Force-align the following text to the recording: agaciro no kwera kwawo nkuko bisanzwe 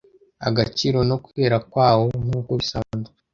agaciro 0.47 0.99
no 1.09 1.17
kwera 1.25 1.57
kwawo 1.69 2.05
nkuko 2.23 2.51
bisanzwe 2.59 3.09